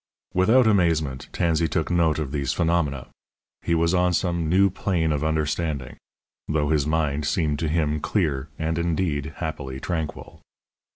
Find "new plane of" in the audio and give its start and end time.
4.49-5.23